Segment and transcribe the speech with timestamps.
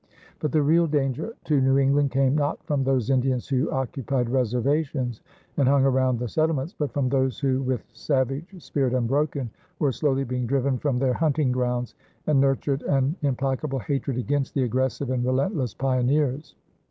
[0.39, 5.21] But the real danger to New England came not from those Indians who occupied reservations
[5.57, 10.23] and hung around the settlements, but from those who, with savage spirit unbroken, were slowly
[10.23, 11.93] being driven from their hunting grounds
[12.25, 16.55] and nurtured an implacable hatred against the aggressive and relentless pioneers.